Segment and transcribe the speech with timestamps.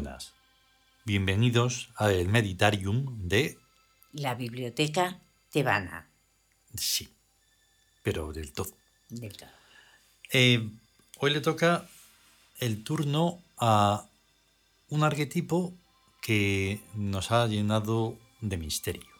[0.00, 0.32] buenas.
[1.04, 3.58] Bienvenidos al Meditarium de...
[4.14, 6.08] La biblioteca tebana.
[6.74, 7.12] Sí,
[8.02, 8.70] pero del todo.
[9.10, 9.50] Del todo.
[10.32, 10.70] Eh,
[11.18, 11.86] hoy le toca
[12.60, 14.06] el turno a
[14.88, 15.74] un arquetipo
[16.22, 19.10] que nos ha llenado de misterio.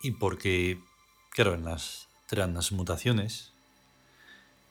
[0.00, 0.80] Y porque,
[1.28, 3.52] claro, en las transmutaciones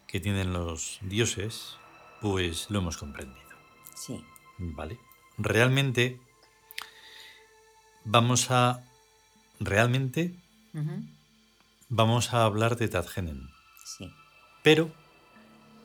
[0.08, 1.76] que tienen los dioses,
[2.20, 3.48] pues lo hemos comprendido.
[3.94, 4.26] Sí.
[4.60, 5.00] ¿Vale?
[5.38, 6.20] Realmente
[8.04, 8.84] vamos a.
[9.60, 10.36] Realmente
[11.90, 13.50] vamos a hablar de Tadgenen.
[13.86, 14.14] Sí.
[14.64, 14.94] Pero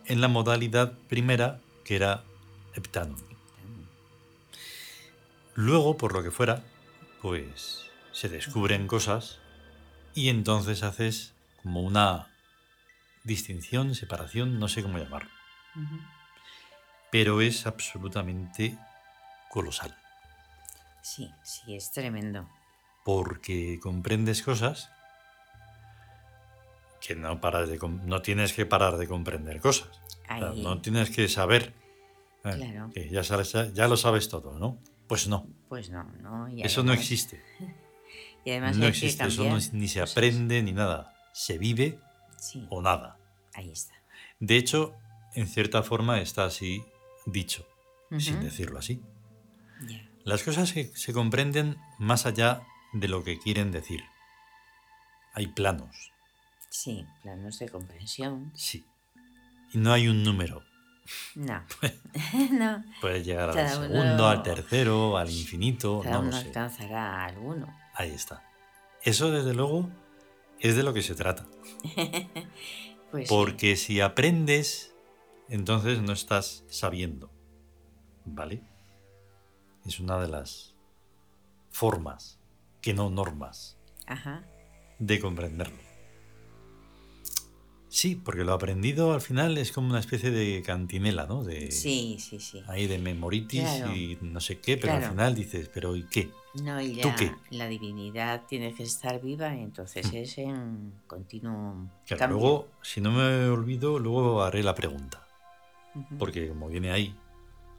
[0.07, 2.25] en la modalidad primera, que era
[2.75, 3.23] Heptanon.
[5.55, 6.65] Luego, por lo que fuera,
[7.23, 9.39] pues se descubren cosas
[10.15, 12.29] y entonces haces como una
[13.23, 15.31] distinción, separación, no sé cómo llamarlo.
[17.15, 18.77] Pero es absolutamente
[19.49, 19.95] colosal.
[21.01, 22.49] Sí, sí, es tremendo.
[23.05, 24.91] porque comprendes cosas
[27.01, 29.91] que no paras de no tienes que parar de comprender cosas.
[29.91, 30.61] O sea, Ahí.
[30.63, 31.73] no tienes que saber
[32.45, 32.91] eh, Claro.
[32.93, 34.79] que ya sabes ya lo sabes todo, ¿no?
[35.07, 36.49] Pues no, Pues no, no.
[36.49, 37.41] y eso no existe.
[38.45, 41.15] Y además No existe, eso no ni se aprende ni nada.
[41.33, 42.01] Se vive
[42.39, 43.19] Sí, o nada.
[43.55, 43.95] ahí está.
[44.41, 44.95] De hecho,
[45.35, 46.85] en cierta forma está así
[47.27, 47.67] dicho,
[48.19, 49.01] sin decirlo así.
[50.25, 52.63] Las cosas se, se comprenden más allá
[52.93, 54.03] de lo que quieren decir.
[55.35, 56.11] Hay planos,
[56.71, 58.51] Sí, planos de comprensión.
[58.57, 58.85] Sí.
[59.73, 60.65] Y no hay un número.
[61.37, 61.65] No.
[62.51, 62.85] no.
[63.01, 66.47] Puedes llegar al uno- segundo, al tercero, al infinito, Cada no lo sé.
[66.49, 67.73] alcanzará a alguno.
[67.95, 68.43] Ahí está.
[69.03, 69.89] Eso, desde luego,
[70.59, 71.47] es de lo que se trata.
[73.11, 73.35] Pues sí.
[73.35, 74.94] Porque si aprendes,
[75.49, 77.31] entonces no estás sabiendo.
[78.25, 78.63] ¿Vale?
[79.85, 80.75] Es una de las
[81.71, 82.39] formas,
[82.81, 84.47] que no normas, Ajá.
[84.99, 85.77] de comprenderlo.
[87.89, 91.45] Sí, porque lo aprendido al final es como una especie de cantinela, ¿no?
[91.45, 92.61] De, Sí, sí, sí.
[92.67, 93.95] ahí de memoritis Claro.
[93.95, 96.29] y no sé qué, pero al final dices, pero ¿y qué?
[96.63, 97.33] No, y ¿Tú la, qué?
[97.51, 102.39] la divinidad tiene que estar viva, entonces es en continuo Claro, cambio.
[102.39, 105.24] luego, si no me olvido, luego haré la pregunta.
[106.19, 107.17] Porque como viene ahí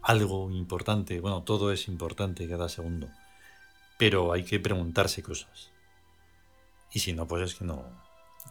[0.01, 3.09] algo importante, bueno, todo es importante cada segundo,
[3.97, 5.71] pero hay que preguntarse cosas.
[6.91, 7.83] Y si no, pues es que no,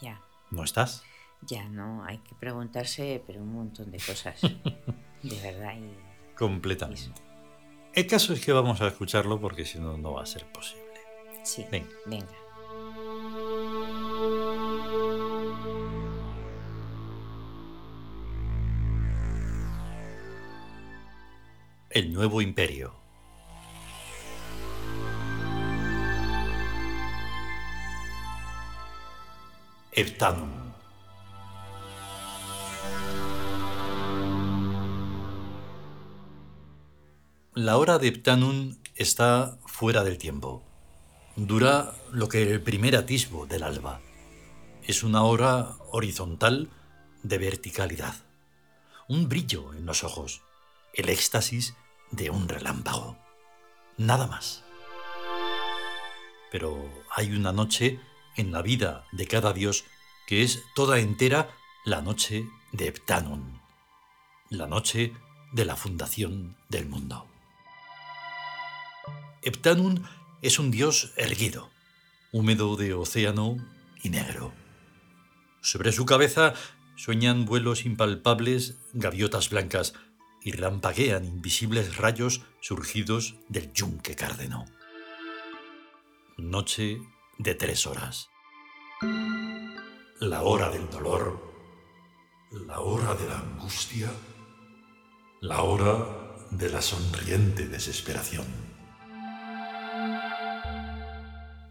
[0.03, 0.21] Ya,
[0.51, 1.03] no estás.
[1.43, 4.41] ya, no, hay que preguntarse, pero un montón de cosas.
[5.23, 7.01] de verdad, y Completamente.
[7.03, 7.13] eso.
[7.95, 10.83] El caso es que vamos a escucharlo porque si no, no va a ser posible.
[11.45, 11.89] Sí, Venga.
[12.07, 12.27] venga.
[21.95, 22.93] El nuevo imperio.
[37.55, 40.65] La hora de Heptanum está fuera del tiempo.
[41.37, 44.01] Dura lo que el primer atisbo del alba.
[44.83, 46.71] Es una hora horizontal
[47.23, 48.17] de verticalidad.
[49.07, 50.43] Un brillo en los ojos
[50.95, 51.75] el éxtasis
[52.17, 53.17] de un relámpago.
[53.97, 54.65] Nada más.
[56.51, 58.01] Pero hay una noche
[58.37, 59.85] en la vida de cada dios
[60.27, 61.51] que es toda entera
[61.85, 63.61] la noche de Heptanon,
[64.51, 65.13] la noche
[65.53, 67.27] de la fundación del mundo.
[69.43, 70.05] Heptanun
[70.43, 71.71] es un dios erguido,
[72.33, 73.57] húmedo de océano
[74.03, 74.53] y negro.
[75.61, 76.55] Sobre su cabeza
[76.97, 79.95] sueñan vuelos impalpables gaviotas blancas
[80.45, 84.67] y rampaguean invisibles rayos surgidos del yunque cárdeno.
[86.37, 87.01] Noche
[87.39, 88.29] de tres horas.
[90.21, 91.53] La hora del dolor,
[92.67, 94.11] la hora de la angustia,
[95.41, 96.07] la hora
[96.51, 98.47] de la sonriente desesperación.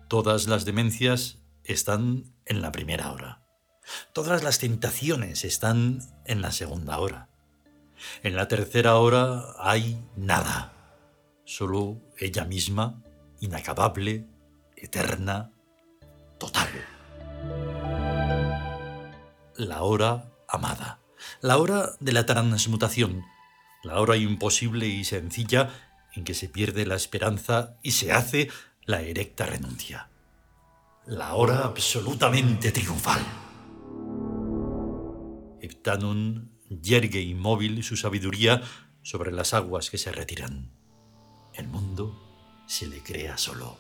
[0.10, 3.44] Todas las demencias están en la primera hora.
[4.14, 7.33] Todas las tentaciones están en la segunda hora.
[8.24, 10.74] En la tercera hora hay nada,
[11.46, 13.02] solo ella misma,
[13.40, 14.26] inacabable,
[14.76, 15.52] eterna,
[16.38, 16.70] total.
[19.56, 21.00] La hora amada,
[21.42, 23.24] la hora de la transmutación,
[23.84, 25.70] la hora imposible y sencilla
[26.16, 28.50] en que se pierde la esperanza y se hace
[28.86, 30.10] la erecta renuncia.
[31.06, 33.22] La hora absolutamente triunfal.
[36.82, 38.62] Yergue inmóvil su sabiduría
[39.02, 40.72] sobre las aguas que se retiran.
[41.54, 42.20] El mundo
[42.68, 43.78] se le crea solo.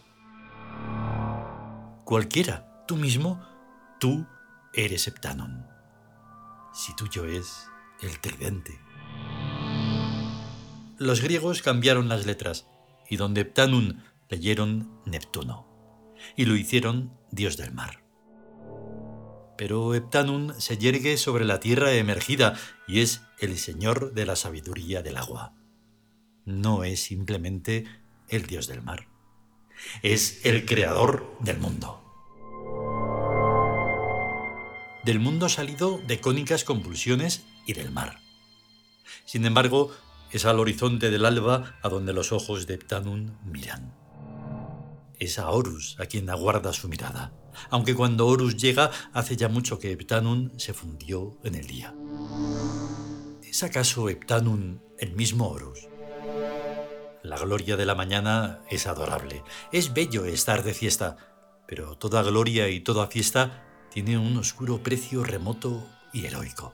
[2.04, 3.42] Cualquiera, tú mismo,
[4.00, 4.25] tú
[4.74, 5.66] eres Heptanon.
[6.74, 7.68] Si tuyo es
[8.01, 8.80] el tridente.
[10.98, 12.68] Los griegos cambiaron las letras
[13.10, 15.68] y donde Heptanun leyeron Neptuno
[16.36, 18.03] y lo hicieron dios del mar.
[19.63, 25.01] Pero Heptanun se yergue sobre la tierra emergida y es el señor de la sabiduría
[25.01, 25.54] del agua.
[26.44, 27.86] No es simplemente
[28.27, 29.07] el dios del mar.
[30.01, 32.04] Es el creador del mundo.
[35.06, 38.19] Del mundo salido de cónicas convulsiones y del mar.
[39.24, 39.92] Sin embargo,
[40.33, 43.95] es al horizonte del alba a donde los ojos de Heptanun miran.
[45.19, 47.31] Es a Horus a quien aguarda su mirada,
[47.70, 51.94] aunque cuando Horus llega hace ya mucho que Heptanun se fundió en el día.
[53.44, 55.88] ¿Es acaso Heptanun el mismo Horus?
[57.24, 61.18] La gloria de la mañana es adorable, es bello estar de fiesta,
[61.68, 66.74] pero toda gloria y toda fiesta tiene un oscuro precio remoto y heroico.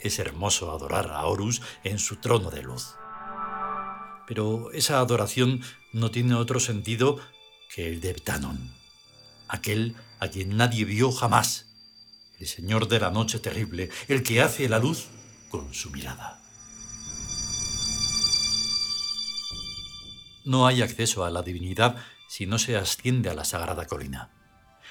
[0.00, 2.94] Es hermoso adorar a Horus en su trono de luz.
[4.26, 5.62] Pero esa adoración
[5.92, 7.18] no tiene otro sentido
[7.74, 8.72] que el de Heptanon,
[9.48, 11.66] aquel a quien nadie vio jamás,
[12.38, 15.08] el señor de la noche terrible, el que hace la luz
[15.50, 16.40] con su mirada.
[20.44, 21.96] No hay acceso a la divinidad
[22.28, 24.30] si no se asciende a la sagrada colina,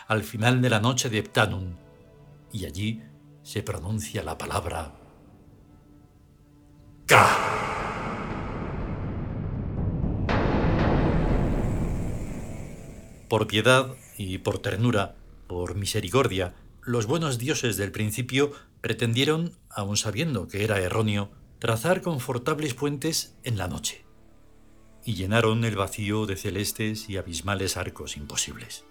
[0.07, 1.75] al final de la noche de Heptanum,
[2.51, 3.03] y allí
[3.43, 4.93] se pronuncia la palabra
[7.05, 7.57] Ka.
[13.29, 15.15] Por piedad y por ternura,
[15.47, 22.73] por misericordia, los buenos dioses del principio pretendieron, aun sabiendo que era erróneo, trazar confortables
[22.73, 24.05] puentes en la noche,
[25.03, 28.85] y llenaron el vacío de celestes y abismales arcos imposibles.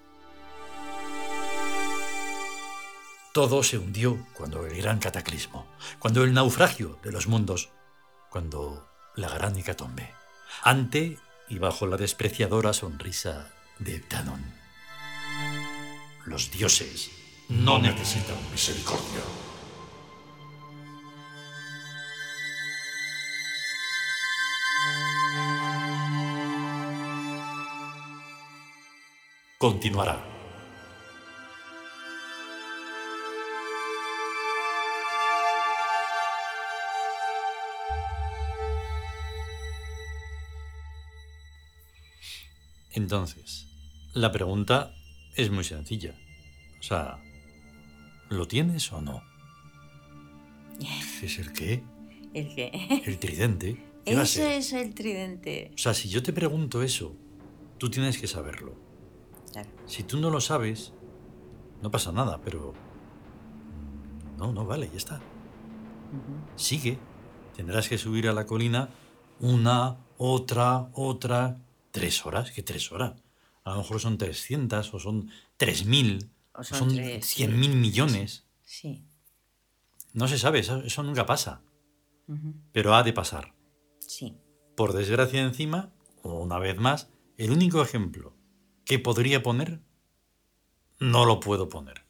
[3.32, 5.66] Todo se hundió cuando el gran cataclismo,
[5.98, 7.68] cuando el naufragio de los mundos,
[8.30, 10.10] cuando la gran hecatombe,
[10.62, 11.18] ante
[11.48, 14.65] y bajo la despreciadora sonrisa de Heptanon.
[16.26, 17.08] Los dioses
[17.48, 19.22] no necesitan misericordia.
[29.56, 30.20] Continuará.
[42.90, 43.68] Entonces,
[44.12, 44.95] la pregunta
[45.36, 46.14] es muy sencilla.
[46.80, 47.18] O sea,
[48.28, 49.22] ¿lo tienes o no?
[51.22, 51.82] ¿Es el qué?
[52.34, 53.02] ¿El qué?
[53.06, 53.82] El tridente.
[54.04, 55.70] ¿Qué va a Eso es el tridente.
[55.74, 57.16] O sea, si yo te pregunto eso,
[57.78, 58.74] tú tienes que saberlo.
[59.52, 59.70] Claro.
[59.86, 60.92] Si tú no lo sabes,
[61.82, 62.74] no pasa nada, pero...
[64.38, 65.20] No, no vale, ya está.
[66.56, 66.98] Sigue.
[67.56, 68.90] Tendrás que subir a la colina
[69.40, 71.56] una, otra, otra,
[71.90, 72.50] tres horas.
[72.50, 73.14] ¿Qué tres horas?
[73.66, 78.46] A lo mejor son 300 o son 3.000 O son son tres, 100.000 millones.
[78.62, 79.04] Sí.
[80.12, 81.62] No se sabe, eso, eso nunca pasa.
[82.72, 83.54] Pero ha de pasar.
[83.98, 84.36] Sí.
[84.76, 85.92] Por desgracia encima,
[86.22, 87.08] o una vez más,
[87.38, 88.34] el único ejemplo
[88.84, 89.80] que podría poner,
[91.00, 92.04] no lo puedo poner.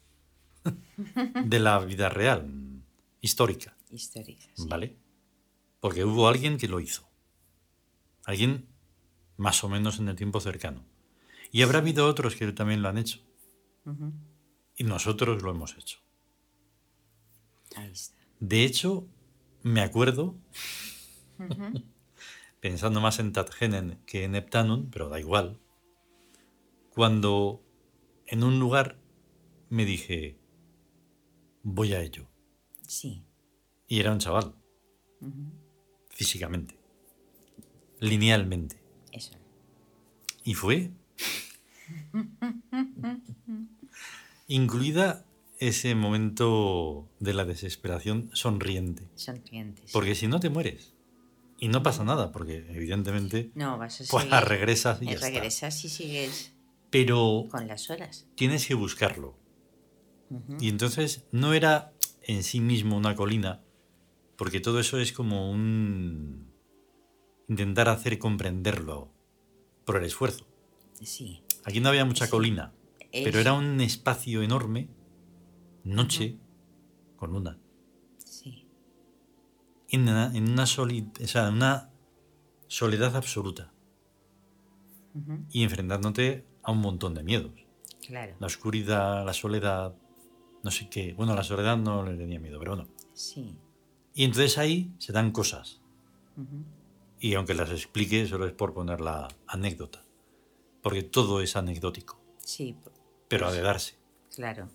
[1.45, 2.83] De la vida real,
[3.19, 4.45] histórica, Histórica.
[4.53, 4.67] sí.
[4.67, 4.95] ¿vale?
[5.79, 7.09] Porque hubo alguien que lo hizo.
[8.25, 8.67] Alguien
[9.37, 10.85] más o menos en el tiempo cercano.
[11.51, 13.19] Y habrá habido otros que también lo han hecho.
[14.75, 15.99] Y nosotros lo hemos hecho.
[17.75, 18.17] Ahí está.
[18.39, 19.07] De hecho,
[19.63, 20.35] me acuerdo,
[22.59, 25.59] pensando más en Tadgenen que en Heptanum, pero da igual,
[26.93, 27.63] cuando
[28.25, 28.99] en un lugar
[29.69, 30.37] me dije,
[31.63, 32.27] voy a ello.
[32.87, 33.23] Sí.
[33.87, 34.55] Y era un chaval,
[36.09, 36.77] físicamente,
[37.99, 38.81] linealmente.
[39.11, 39.33] Eso.
[40.43, 40.91] Y fue
[44.47, 45.25] incluida
[45.59, 49.07] ese momento de la desesperación sonriente.
[49.15, 49.91] Sonrientes.
[49.91, 50.93] Porque si no te mueres.
[51.59, 54.39] Y no pasa nada, porque evidentemente No, vas a pues seguir.
[54.47, 55.27] regresas y ya Eh, está.
[55.29, 56.53] regresas y sigues
[56.91, 58.27] Pero con las horas.
[58.35, 59.35] tienes que buscarlo.
[60.59, 63.63] Y entonces no era en sí mismo una colina,
[64.37, 66.51] porque todo eso es como un
[67.47, 69.09] intentar hacer comprenderlo
[69.85, 70.45] por el esfuerzo.
[71.01, 71.41] Sí.
[71.67, 72.71] Aquí no había mucha colina,
[73.11, 74.89] pero era un espacio enorme,
[75.83, 76.37] noche,
[77.17, 77.59] con luna.
[78.17, 78.65] Sí.
[79.89, 81.89] en una, en una, soli- o sea, en una
[82.67, 83.71] soledad absoluta
[85.49, 87.51] y enfrentándote a un montón de miedos.
[88.05, 89.93] Claro, La oscuridad, la soledad,
[90.63, 91.13] no sé qué.
[91.13, 92.89] Bueno, la soledad no le tenía miedo, pero bueno.
[93.13, 93.55] sí.
[94.13, 95.81] Y entonces ahí se dan cosas.
[97.19, 100.03] Y aunque las explique, solo es por poner la anécdota.
[100.87, 102.75] Porque todo es anecdótico, Sí,
[103.27, 103.95] pero ha de darse.
[104.33, 104.69] Claro.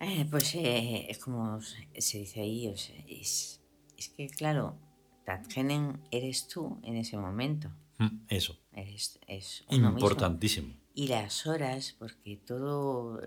[0.00, 3.60] Eh, pues eh, es como se dice ahí, o sea, es,
[3.96, 4.78] es que claro,
[5.26, 7.68] Tatgenen eres tú en ese momento.
[7.98, 9.98] Mm, Eso, Eres, es uno mismo.
[9.98, 10.74] importantísimo.
[10.94, 13.20] Y las horas, porque todo,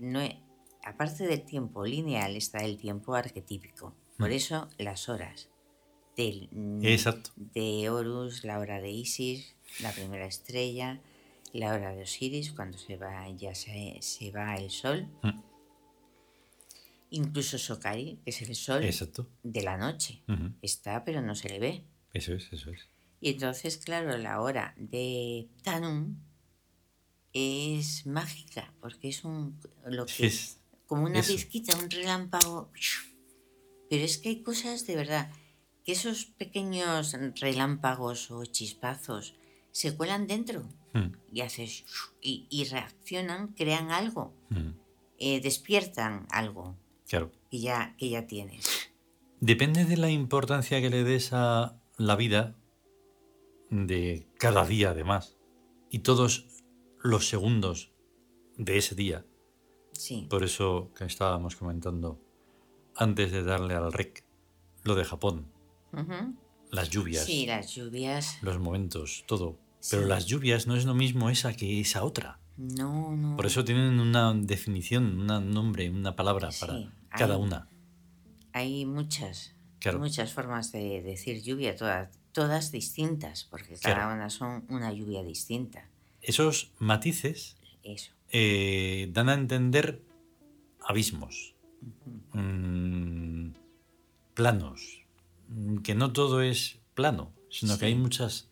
[0.00, 0.20] no
[0.84, 3.94] aparte del tiempo lineal, está el tiempo arquetípico.
[4.18, 4.32] Por Mm.
[4.32, 5.48] eso las horas.
[6.18, 6.48] Del,
[6.82, 7.30] Exacto.
[7.36, 11.00] de Horus, la hora de Isis, la primera estrella,
[11.52, 15.06] la hora de Osiris, cuando se va, ya se, se va el sol.
[15.22, 15.40] Mm.
[17.10, 19.28] Incluso Sokari, que es el sol Exacto.
[19.44, 20.22] de la noche.
[20.60, 21.84] Está, pero no se le ve.
[22.12, 22.88] Eso es, eso es.
[23.20, 26.16] Y entonces, claro, la hora de Tanum
[27.32, 32.70] es mágica, porque es un lo que Es- como una pizquita, un relámpago.
[33.88, 35.30] Pero es que hay cosas de verdad,
[35.88, 39.36] que esos pequeños relámpagos o chispazos
[39.72, 41.84] se cuelan dentro Mm, y haces
[42.20, 44.70] y, y reaccionan, crean algo, mm,
[45.18, 46.76] eh, despiertan algo
[47.06, 47.30] Claro.
[47.50, 48.90] que ya, que ya tienes.
[49.40, 52.56] Depende de la importancia que le des a la vida
[53.70, 55.36] de cada día, además,
[55.90, 56.46] y todos
[57.02, 57.92] los segundos
[58.56, 59.26] de ese día.
[59.92, 62.18] Sí, Por eso que estábamos comentando
[62.96, 64.24] antes de darle al rec
[64.84, 65.52] lo de Japón,
[66.70, 68.38] Las lluvias, sí, las lluvias.
[68.42, 69.58] los momentos, todo.
[69.90, 70.08] Pero Sí.
[70.08, 72.40] las lluvias no es lo mismo esa que esa otra.
[72.56, 73.36] No, no.
[73.36, 77.68] Por eso tienen una definición, un nombre, una palabra Sí, para hay- cada una.
[78.52, 79.98] Hay muchas, Claro.
[80.00, 84.14] muchas formas de decir lluvia, todas, todas distintas, porque cada Claro.
[84.16, 85.88] una son una lluvia distinta.
[86.20, 88.12] Esos matices Eso.
[88.30, 90.02] eh, dan a entender
[90.80, 91.54] abismos,
[92.32, 93.50] mm,
[94.34, 94.97] planos,
[95.82, 98.50] que no todo es plano, sino que hay muchas,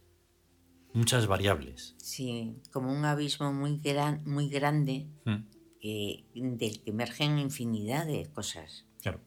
[0.93, 1.95] muchas variables.
[1.99, 5.45] Sí, como un abismo muy, gran, muy grande Mm,
[5.81, 8.87] que, del que emergen infinidad de cosas.
[9.03, 9.21] Claro,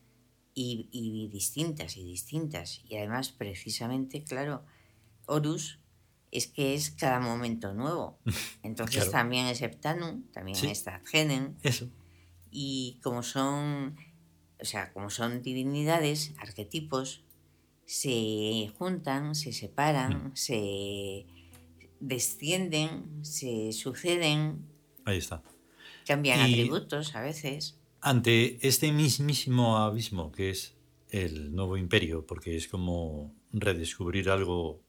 [0.53, 2.81] y, y distintas y distintas.
[2.89, 4.63] Y además, precisamente, claro,
[5.25, 5.79] Horus
[6.31, 8.19] es que es cada momento nuevo.
[8.63, 9.11] Entonces Claro.
[9.11, 10.67] también es Heptanum, también Sí.
[10.67, 10.85] es
[11.63, 11.89] eso.
[12.51, 13.95] Y como son,
[14.59, 17.23] o sea, como son divinidades, arquetipos,
[17.91, 20.36] se juntan, se separan, Mm.
[20.36, 21.25] se
[22.00, 24.63] descienden, se suceden,
[25.05, 25.41] Ahí está.
[26.05, 27.79] cambian Y- atributos a veces.
[28.00, 30.75] Ante este mismísimo abismo que es
[31.10, 34.84] el nuevo imperio, porque es como redescubrir algo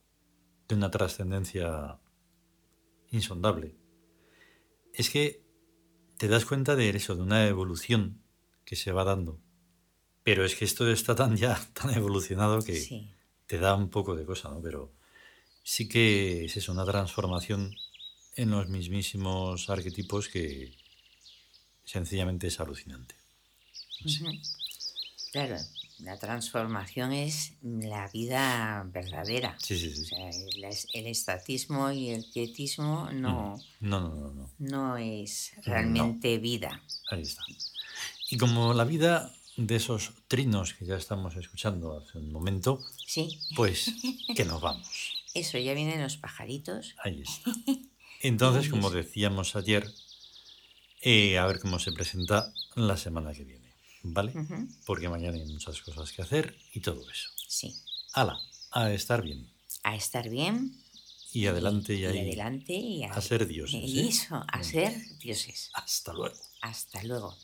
[0.67, 1.99] de una trascendencia
[3.09, 3.75] insondable,
[4.93, 5.43] es que
[6.19, 8.21] te das cuenta de eso, de una evolución
[8.63, 9.39] que se va dando.
[10.23, 13.09] Pero es que esto está tan ya, tan evolucionado que Sí.
[13.47, 14.61] te da un poco de cosa, ¿no?
[14.61, 14.91] Pero
[15.63, 17.75] sí que es eso, una transformación
[18.35, 20.73] en los mismísimos arquetipos que
[21.83, 23.15] sencillamente es alucinante.
[25.31, 25.55] Claro,
[25.99, 29.57] la transformación es la vida verdadera.
[29.61, 30.05] Sí, sí, O sí.
[30.05, 34.51] sea, el, es- el estatismo y el quietismo no, No, no, no, no.
[34.59, 36.81] no es realmente vida.
[37.09, 37.43] Ahí está.
[38.29, 43.39] Y como la vida de esos trinos que ya estamos escuchando hace un momento, Sí,
[43.55, 43.91] pues
[44.35, 44.87] que nos vamos.
[45.33, 46.95] eso, ya vienen los pajaritos.
[47.03, 47.51] Ahí está.
[48.21, 49.91] Entonces, como decíamos ayer,
[51.01, 53.61] eh, a ver cómo se presenta la semana que viene.
[54.03, 54.33] ¿Vale?
[54.85, 57.29] Porque mañana hay muchas cosas que hacer y todo eso.
[57.47, 57.71] Sí,
[58.13, 58.39] Ala,
[58.71, 59.47] a estar bien.
[59.83, 60.75] a estar bien.
[61.33, 62.19] Y adelante y y ahí.
[62.19, 64.07] adelante y a ser dioses, ¿eh?
[64.09, 65.69] Eso, a ser dioses.
[65.73, 66.35] Hasta luego.
[66.61, 67.37] Hasta luego.